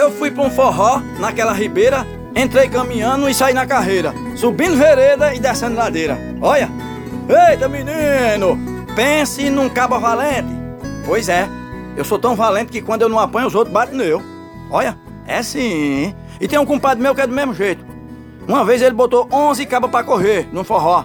[0.00, 5.34] eu fui pra um forró naquela ribeira, entrei caminhando e saí na carreira, subindo vereda
[5.34, 6.18] e descendo ladeira.
[6.40, 6.68] Olha!
[7.50, 8.58] Eita menino!
[8.96, 10.48] Pense num cabo valente.
[11.04, 11.48] Pois é,
[11.96, 14.22] eu sou tão valente que quando eu não apanho os outros batem no eu.
[14.70, 16.14] Olha, é sim.
[16.40, 17.84] E tem um compadre meu que é do mesmo jeito.
[18.48, 21.04] Uma vez ele botou 11 cabas pra correr num forró.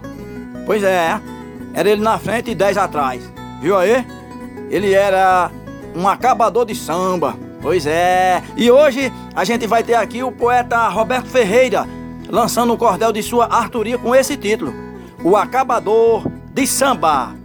[0.65, 1.19] Pois é,
[1.73, 3.21] era ele na frente e 10 atrás.
[3.61, 4.05] Viu aí?
[4.69, 5.51] Ele era
[5.95, 7.44] um acabador de samba.
[7.65, 8.43] Pois é.
[8.55, 11.87] E hoje a gente vai ter aqui o poeta Roberto Ferreira
[12.29, 14.71] lançando um cordel de sua Arturia com esse título:
[15.23, 17.35] O Acabador de Samba.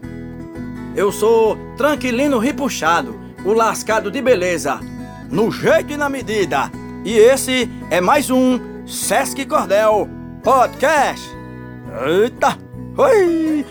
[0.95, 4.79] Eu sou tranquilino ripuxado, o lascado de beleza,
[5.31, 6.71] no jeito e na medida.
[7.03, 10.07] E esse é mais um Sesc Cordel
[10.45, 11.27] Podcast.
[12.07, 12.59] Eita!
[12.99, 13.65] Oi!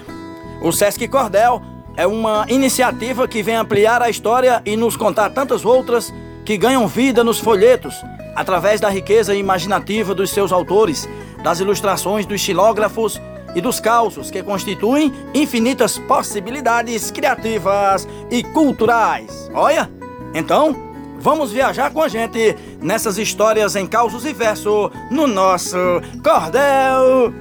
[0.64, 1.62] O Sesc Cordel
[1.96, 6.12] é uma iniciativa que vem ampliar a história e nos contar tantas outras
[6.50, 8.04] que ganham vida nos folhetos,
[8.36, 11.08] através da riqueza imaginativa dos seus autores,
[11.44, 13.22] das ilustrações dos xilógrafos
[13.54, 19.48] e dos causos que constituem infinitas possibilidades criativas e culturais.
[19.54, 19.88] Olha,
[20.34, 20.76] então
[21.20, 25.78] vamos viajar com a gente nessas histórias em causos e verso no nosso
[26.24, 27.32] Cordel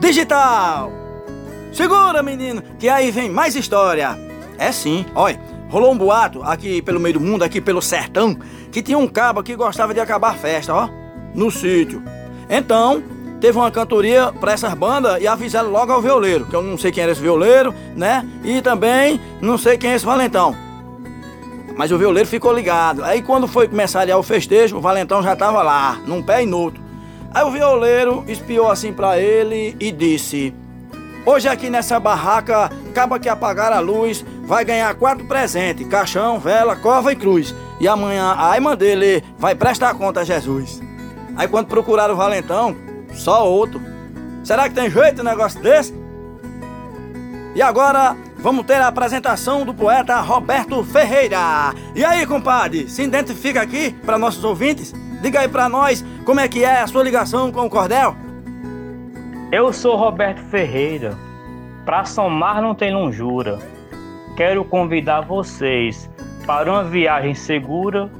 [0.00, 0.90] Digital.
[1.72, 4.18] Segura, menino, que aí vem mais história.
[4.58, 8.36] É sim, olha, rolou um boato aqui pelo meio do mundo, aqui pelo sertão,
[8.72, 10.88] que tinha um cabo que gostava de acabar festa, ó,
[11.34, 12.02] no sítio.
[12.48, 13.02] Então,
[13.40, 16.90] teve uma cantoria para essas bandas e avisaram logo ao violeiro, que eu não sei
[16.90, 18.26] quem era esse violeiro, né?
[18.42, 20.56] E também não sei quem é esse valentão.
[21.76, 23.04] Mas o violeiro ficou ligado.
[23.04, 26.58] Aí quando foi começar o festejo, o valentão já tava lá, num pé e no
[26.58, 26.82] outro.
[27.32, 30.52] Aí o violeiro espiou assim para ele e disse:
[31.24, 36.74] Hoje aqui nessa barraca, acaba que apagar a luz, vai ganhar quatro presentes: caixão, vela,
[36.74, 37.54] cova e cruz.
[37.78, 40.82] E amanhã a irmã dele vai prestar conta a Jesus.
[41.36, 42.76] Aí quando procuraram o valentão,
[43.12, 43.80] só outro.
[44.42, 45.94] Será que tem jeito um negócio desse?
[47.54, 51.72] E agora vamos ter a apresentação do poeta Roberto Ferreira.
[51.94, 54.92] E aí, compadre, se identifica aqui para nossos ouvintes?
[55.22, 58.16] Diga aí para nós como é que é a sua ligação com o cordel.
[59.52, 61.27] Eu sou Roberto Ferreira.
[61.88, 63.58] Para somar não tem longura.
[64.36, 66.10] Quero convidar vocês
[66.46, 68.10] para uma viagem segura.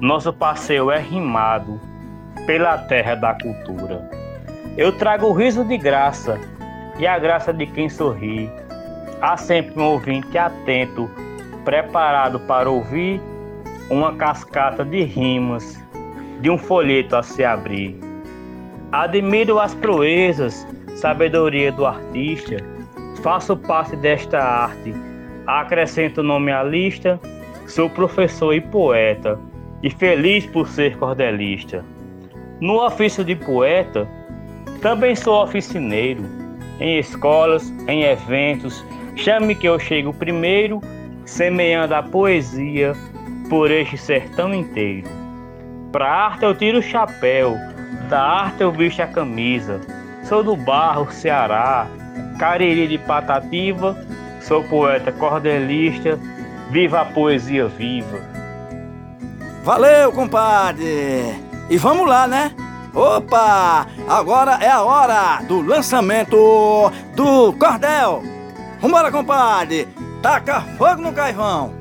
[0.00, 1.80] Nosso passeio é rimado
[2.46, 4.08] pela terra da cultura.
[4.76, 6.38] Eu trago o riso de graça
[7.00, 8.48] e a graça de quem sorri.
[9.20, 11.10] Há sempre um ouvinte atento,
[11.64, 13.20] preparado para ouvir
[13.90, 15.76] uma cascata de rimas
[16.40, 17.98] de um folheto a se abrir.
[18.92, 22.75] Admiro as proezas sabedoria do artista,
[23.22, 24.94] faço parte desta arte,
[25.46, 27.20] acrescento nome à lista,
[27.66, 29.38] sou professor e poeta,
[29.82, 31.84] e feliz por ser cordelista.
[32.60, 34.08] No ofício de poeta,
[34.80, 36.24] também sou oficineiro,
[36.80, 38.84] em escolas, em eventos,
[39.16, 40.80] chame que eu chego primeiro,
[41.24, 42.92] semeando a poesia
[43.48, 45.08] por este sertão inteiro.
[45.92, 47.56] Pra arte eu tiro o chapéu,
[48.08, 49.80] da arte eu visto a camisa,
[50.24, 51.86] Sou do Barro, Ceará,
[52.38, 53.96] Cariri de Patativa,
[54.40, 56.18] sou poeta cordelista,
[56.70, 58.18] viva a poesia viva.
[59.62, 61.34] Valeu, compadre!
[61.68, 62.52] E vamos lá, né?
[62.94, 63.86] Opa!
[64.08, 68.22] Agora é a hora do lançamento do cordel!
[68.80, 69.88] Vambora, compadre!
[70.22, 71.75] Taca fogo no caivão!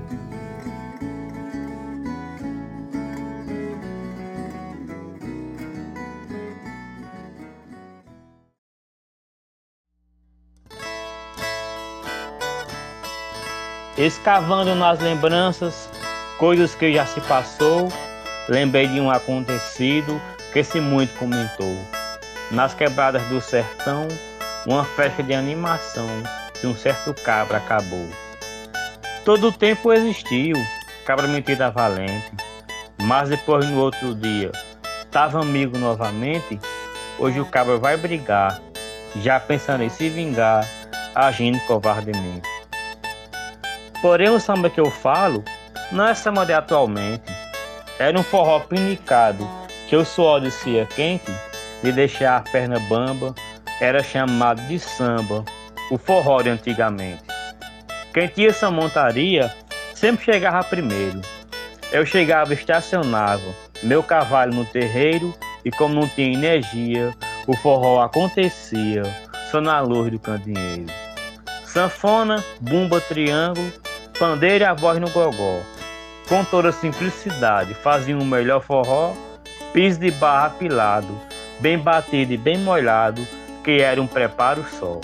[13.97, 15.89] Escavando nas lembranças,
[16.38, 17.89] coisas que já se passou,
[18.50, 21.78] lembrei de um acontecido que se muito comentou.
[22.51, 24.05] Nas quebradas do sertão,
[24.66, 26.09] uma festa de animação
[26.59, 28.05] que um certo cabra acabou.
[29.23, 30.58] Todo o tempo existiu,
[31.05, 32.34] cabra mentira valente,
[33.02, 34.52] mas depois no outro dia,
[35.09, 36.59] tava amigo novamente,
[37.17, 38.59] hoje o cabra vai brigar,
[39.16, 40.67] já pensando em se vingar,
[41.16, 42.55] agindo covardemente.
[44.02, 45.44] Porém, o samba que eu falo
[45.92, 47.24] não é samba de atualmente.
[47.97, 49.47] Era um forró pinicado,
[49.88, 51.32] que o suor descia quente,
[51.84, 53.34] de deixar a perna bamba,
[53.80, 55.44] era chamado de samba,
[55.92, 57.24] o forró de antigamente.
[58.14, 59.53] Quem tinha essa montaria
[59.94, 61.22] sempre chegava primeiro.
[61.92, 63.44] Eu chegava e estacionava,
[63.84, 65.34] meu cavalo no terreiro,
[65.64, 67.14] e como não tinha energia,
[67.47, 69.03] o forró acontecia,
[69.52, 70.92] só na luz do candeeiro.
[71.66, 73.72] Sanfona, bumba, triângulo,
[74.16, 75.62] pandeiro e a voz no gogó.
[76.28, 79.14] Com toda simplicidade, faziam o melhor forró
[79.76, 81.20] piso de barro apilado,
[81.59, 83.22] bem batido e bem molhado,
[83.62, 85.02] que era um preparo só.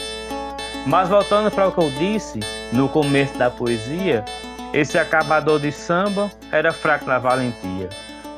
[0.85, 2.39] Mas voltando para o que eu disse
[2.71, 4.23] no começo da poesia,
[4.73, 7.89] esse acabador de samba era fraco na valentia.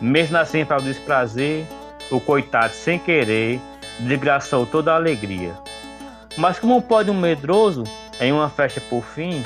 [0.01, 1.67] Mesmo assim, para o desprazer,
[2.09, 3.61] o coitado, sem querer,
[3.99, 5.53] desgraçou toda a alegria.
[6.35, 7.83] Mas como pode um medroso,
[8.19, 9.45] em uma festa por fim,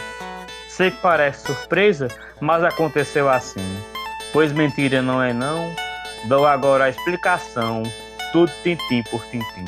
[0.78, 2.08] sei que parece surpresa,
[2.40, 3.66] mas aconteceu assim.
[4.32, 5.76] Pois mentira não é não,
[6.26, 7.82] dou agora a explicação,
[8.32, 9.66] tudo tintim por tintim.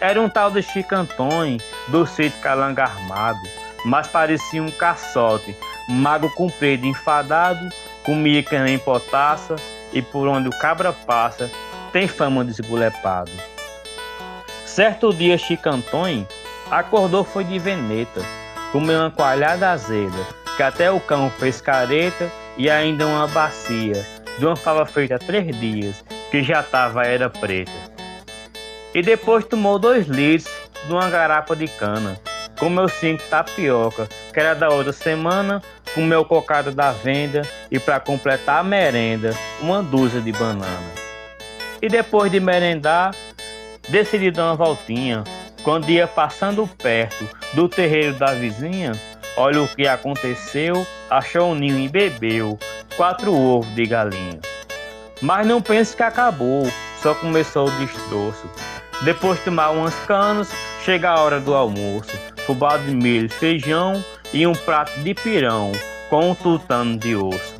[0.00, 3.46] Era um tal de Chico Antônio, do sítio Calanga Armado,
[3.84, 5.54] mas parecia um caçote,
[5.90, 7.68] mago comprido enfadado,
[8.02, 9.56] comia que nem potaça,
[9.92, 11.50] e por onde o cabra passa,
[11.92, 13.30] tem fama de esgulepado.
[14.64, 16.26] Certo dia, Chico Antônio
[16.70, 18.22] acordou foi de veneta,
[18.74, 20.18] comeu uma coalhada azeda,
[20.56, 24.04] que até o cão fez careta e ainda uma bacia,
[24.36, 27.70] de uma fava feita há três dias, que já tava era preta.
[28.92, 30.52] E depois tomou dois litros
[30.88, 32.20] de uma garapa de cana,
[32.58, 35.62] comeu cinco tapioca, que era da outra semana,
[35.94, 39.30] comeu cocada da venda e para completar a merenda,
[39.60, 40.90] uma dúzia de banana.
[41.80, 43.14] E depois de merendar,
[43.88, 45.22] decidi dar uma voltinha.
[45.64, 48.92] Quando ia passando perto do terreiro da vizinha,
[49.34, 52.58] olha o que aconteceu, achou um ninho e bebeu
[52.98, 54.40] quatro ovos de galinha.
[55.22, 56.70] Mas não pense que acabou,
[57.00, 58.46] só começou o destroço.
[59.06, 60.52] Depois de tomar umas canas,
[60.84, 62.12] chega a hora do almoço.
[62.44, 65.72] Fubá de milho, feijão e um prato de pirão
[66.10, 67.54] com um tutano de osso.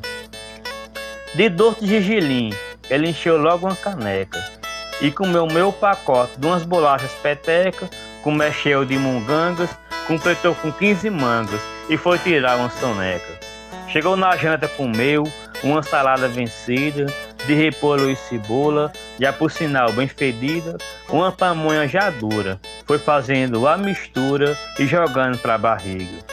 [1.35, 2.53] De doce de gergelim,
[2.91, 4.64] ele encheu logo uma caneca
[5.01, 7.89] e comeu meu pacote de umas bolachas peteca,
[8.23, 9.71] com mexeu de mungangas,
[10.07, 13.41] completou com 15 mangas e foi tirar uma soneca.
[13.89, 15.25] Chegou na janta, comeu
[15.63, 17.07] uma salada vencida,
[17.47, 20.77] de repolho e cebola, já por sinal bem fedida,
[21.09, 26.25] uma pamonha já dura, foi fazendo a mistura e jogando para barriga.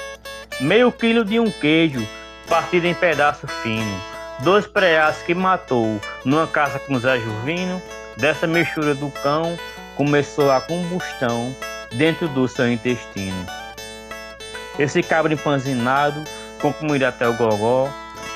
[0.59, 2.05] Meio quilo de um queijo,
[2.47, 4.01] partido em pedaço fino,
[4.39, 7.81] dois preás que matou numa casa com Zé Juvino,
[8.17, 9.57] dessa mistura do cão
[9.95, 11.55] começou a combustão
[11.93, 13.45] dentro do seu intestino.
[14.79, 16.23] Esse cabra empanzinado,
[16.61, 17.89] com comida até o gogó,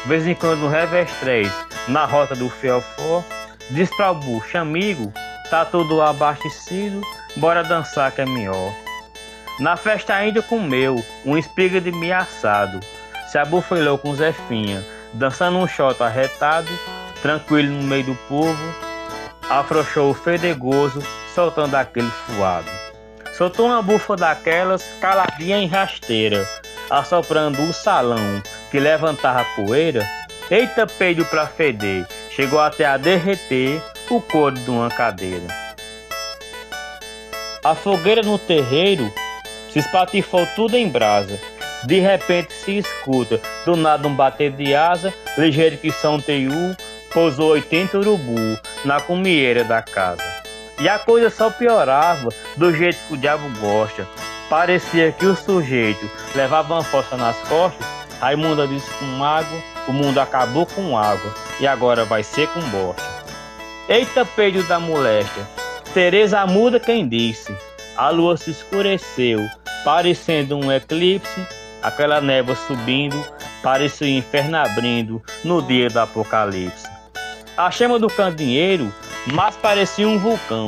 [0.06, 1.52] vez em quando no revestrez,
[1.88, 3.24] na rota do fiofó,
[3.72, 5.12] diz para o bucho, amigo,
[5.50, 7.02] tá tudo abastecido,
[7.38, 8.74] bora dançar que é melhor.
[9.60, 12.80] Na festa ainda comeu um espiga de milho assado,
[13.28, 16.70] se abufilou com Zefinha, dançando um shot arretado,
[17.22, 18.85] tranquilo no meio do povo,
[19.50, 21.02] afrouxou o fedegoso,
[21.34, 22.70] soltando aquele fuado.
[23.34, 26.48] Soltou uma bufa daquelas, caladinha em rasteira,
[26.90, 30.06] assoprando o salão que levantava poeira.
[30.50, 35.48] Eita peido pra feder, chegou até a derreter o couro de uma cadeira.
[37.64, 39.12] A fogueira no terreiro
[39.72, 41.40] se espatifou tudo em brasa.
[41.84, 46.76] De repente se escuta, do nada um bater de asa, ligeiro que São Teiu,
[47.12, 50.24] pousou 80 urubu na comieira da casa.
[50.80, 54.08] E a coisa só piorava do jeito que o diabo gosta.
[54.50, 57.86] Parecia que o sujeito levava uma força nas costas,
[58.20, 59.58] Raimunda disse com água,
[59.88, 63.04] o mundo acabou com água e agora vai ser com bosta.
[63.90, 65.48] Eita peido da moléstia,
[65.94, 67.56] Teresa muda quem disse.
[67.96, 69.40] A lua se escureceu,
[69.84, 71.48] parecendo um eclipse,
[71.82, 73.16] aquela névoa subindo,
[73.64, 76.95] parecia o inferno abrindo no dia do apocalipse.
[77.58, 78.94] A chama do candeeiro
[79.28, 80.68] mais parecia um vulcão.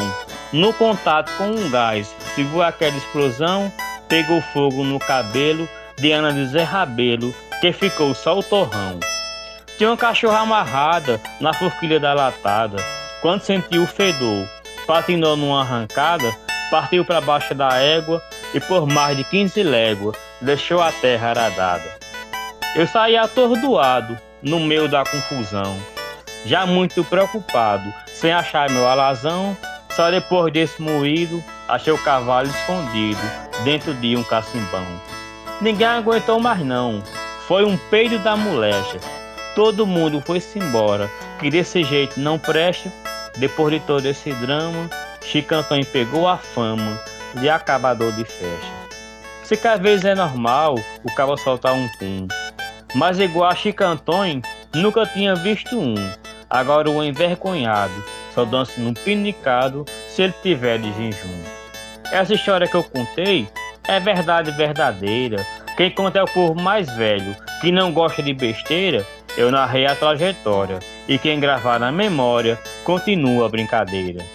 [0.54, 3.70] No contato com um gás, segurou aquela explosão,
[4.08, 5.68] pegou fogo no cabelo
[5.98, 9.02] de Ana de Zé Rabelo, que ficou só o torrão.
[9.78, 12.78] Tinha uma cachorra amarrada na forquilha da latada.
[13.22, 14.48] Quando sentiu o fedor,
[14.86, 16.34] patinou numa arrancada,
[16.72, 21.98] partiu para baixo da égua e por mais de 15 léguas deixou a terra aradada.
[22.78, 25.78] Eu saí atordoado no meio da confusão
[26.48, 29.56] já muito preocupado, sem achar meu alazão,
[29.90, 33.20] só depois desse moído, achei o cavalo escondido
[33.64, 34.86] dentro de um cacimbão.
[35.60, 37.04] Ninguém aguentou mais não,
[37.48, 39.02] foi um peido da moléstia.
[39.56, 42.92] Todo mundo foi-se embora, que desse jeito não presta.
[43.38, 44.90] Depois de todo esse drama,
[45.22, 47.00] Chicantão pegou a fama
[47.36, 48.78] de acabador de festa.
[49.44, 52.28] Se que às vezes é normal o cabo soltar um pum,
[52.94, 54.42] mas igual a Chicantões,
[54.74, 55.96] nunca tinha visto um.
[56.50, 57.94] Agora o envergonhado
[58.34, 61.44] só dança num pinicado se ele tiver de jejum.
[62.12, 63.48] Essa história que eu contei
[63.88, 65.46] é verdade verdadeira.
[65.76, 69.06] Quem conta é o povo mais velho, que não gosta de besteira.
[69.38, 74.26] Eu narrei a trajetória, e quem gravar na memória continua a brincadeira.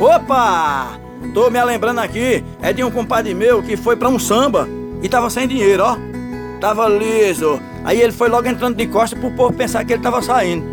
[0.00, 0.98] Opa!
[1.32, 4.68] Tô me lembrando aqui, é de um compadre meu que foi pra um samba
[5.02, 6.15] e tava sem dinheiro, ó.
[6.60, 7.60] Tava liso.
[7.84, 10.66] Aí ele foi logo entrando de costas pro povo pensar que ele tava saindo.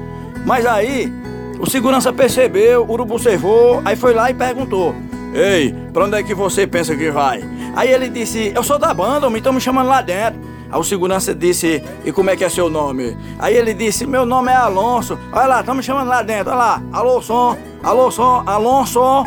[0.46, 1.12] Mas aí,
[1.60, 4.96] o segurança percebeu, o urubu servou, aí foi lá e perguntou:
[5.34, 7.44] Ei, pra onde é que você pensa que vai?
[7.76, 10.40] Aí ele disse: Eu sou da banda, me estão me chamando lá dentro.
[10.72, 13.18] Aí o segurança disse: E como é que é seu nome?
[13.40, 15.18] Aí ele disse: Meu nome é Alonso.
[15.32, 16.52] Olha lá, estão me chamando lá dentro.
[16.52, 19.24] Olha lá, alô som, alô som, Alonso.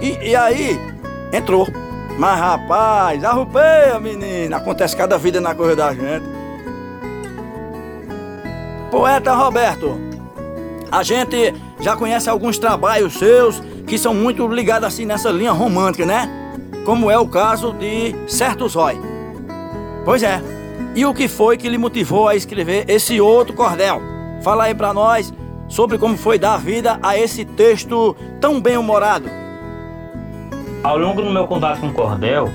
[0.00, 0.78] E, e aí,
[1.32, 1.68] entrou.
[2.20, 4.58] Mas rapaz, arrupei a menina.
[4.58, 6.26] Acontece cada vida na coisa da gente.
[8.90, 9.98] Poeta Roberto,
[10.92, 16.04] a gente já conhece alguns trabalhos seus que são muito ligados assim nessa linha romântica,
[16.04, 16.28] né?
[16.84, 19.00] Como é o caso de Certo Zói.
[20.04, 20.42] Pois é.
[20.94, 23.98] E o que foi que lhe motivou a escrever esse outro cordel?
[24.42, 25.32] Fala aí pra nós
[25.68, 29.40] sobre como foi dar vida a esse texto tão bem-humorado.
[30.82, 32.48] Ao longo do meu contato com o cordel,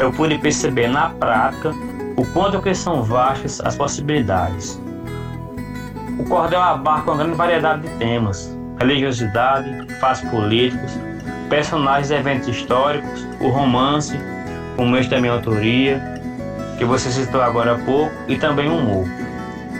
[0.00, 1.74] eu pude perceber na prática
[2.16, 4.80] o quanto que são vastas as possibilidades.
[6.18, 10.98] O cordel abarca uma grande variedade de temas: religiosidade, fatos políticos,
[11.50, 14.18] personagens e eventos históricos, o romance,
[14.74, 16.00] como este é minha autoria,
[16.78, 19.04] que você citou agora há pouco, e também humor.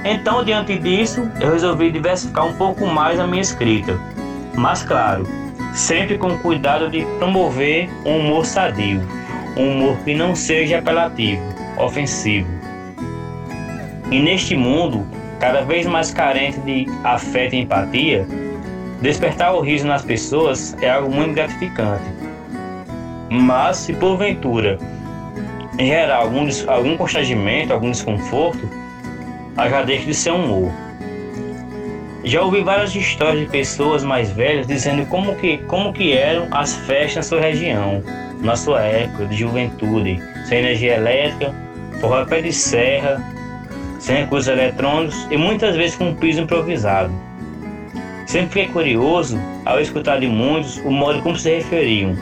[0.04, 3.98] Então, diante disso, eu resolvi diversificar um pouco mais a minha escrita.
[4.54, 5.26] Mas, claro,
[5.76, 9.02] sempre com cuidado de promover um humor sadio,
[9.56, 11.42] um humor que não seja apelativo,
[11.76, 12.48] ofensivo.
[14.10, 15.06] E neste mundo,
[15.38, 18.26] cada vez mais carente de afeto e empatia,
[19.02, 22.04] despertar o riso nas pessoas é algo muito gratificante.
[23.28, 24.78] Mas, se porventura
[25.78, 28.66] em geral algum, algum constrangimento, algum desconforto,
[29.56, 30.72] já deixa de ser um humor.
[32.26, 36.74] Já ouvi várias histórias de pessoas mais velhas dizendo como que, como que eram as
[36.74, 38.02] festas na sua região,
[38.40, 41.54] na sua época de juventude, sem energia elétrica,
[42.00, 43.22] forró pé de serra,
[44.00, 47.12] sem recursos eletrônicos e muitas vezes com um piso improvisado.
[48.26, 52.16] Sempre fiquei curioso ao escutar de muitos o modo como se referiam,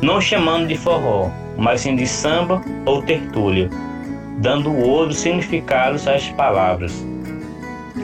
[0.00, 3.68] não chamando de forró, mas sim de samba ou tertúlia,
[4.36, 7.04] dando outros significados estas palavras.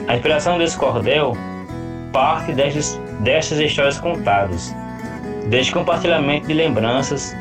[0.07, 1.35] A inspiração desse cordel
[2.11, 4.73] parte destas, destas histórias contadas,
[5.49, 7.35] deste compartilhamento de lembranças,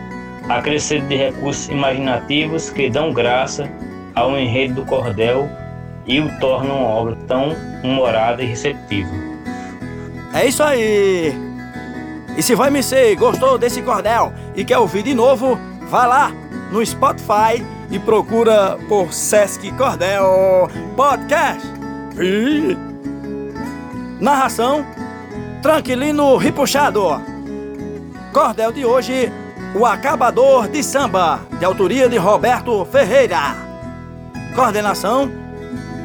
[0.48, 3.70] acrescido de recursos imaginativos que dão graça
[4.14, 5.48] ao enredo do cordel
[6.06, 9.10] e o tornam uma obra tão humorada e receptiva.
[10.34, 11.32] É isso aí!
[12.36, 16.32] E se vai me ser gostou desse cordel e quer ouvir de novo, Vá lá
[16.70, 21.73] no Spotify e procura por Sesc Cordel Podcast.
[24.20, 24.86] Narração
[25.60, 27.20] Tranquilino Ripuxado.
[28.32, 29.32] Cordel de hoje,
[29.74, 33.56] O Acabador de Samba, de autoria de Roberto Ferreira.
[34.54, 35.28] Coordenação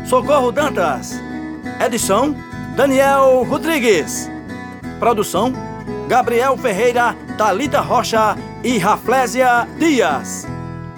[0.05, 1.21] Socorro Dantas.
[1.79, 2.35] Edição
[2.75, 4.29] Daniel Rodrigues.
[4.99, 5.53] Produção
[6.07, 10.47] Gabriel Ferreira, Talita Rocha e Raflésia Dias.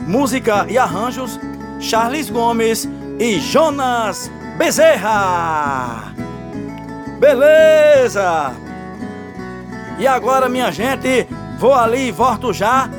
[0.07, 1.37] Música e arranjos,
[1.81, 2.87] Charles Gomes
[3.19, 6.13] e Jonas Bezerra.
[7.19, 8.53] Beleza!
[9.97, 11.27] E agora, minha gente,
[11.57, 12.89] vou ali e volto já.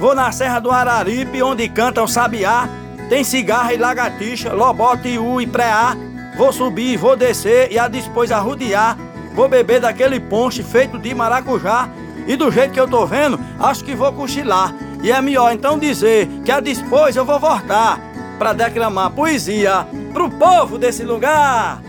[0.00, 2.68] Vou na Serra do Araripe, onde canta o sabiá.
[3.08, 5.96] Tem cigarra e lagartixa, lobote, u e preá.
[6.36, 8.96] Vou subir, vou descer e a depois arrudear.
[9.34, 11.88] Vou beber daquele ponche feito de maracujá
[12.28, 14.74] e do jeito que eu tô vendo, acho que vou cochilar.
[15.02, 17.98] E é melhor então dizer que a depois eu vou voltar
[18.38, 19.86] para declamar poesia
[20.30, 21.82] povo desse lugar.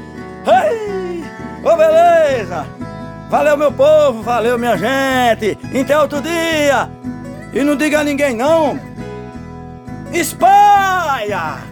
[0.45, 1.23] Ei!
[1.63, 2.65] Oh, beleza!
[3.29, 5.57] Valeu, meu povo, valeu, minha gente.
[5.79, 6.89] Até outro dia.
[7.53, 8.79] E não diga a ninguém, não.
[10.11, 11.68] Espalha!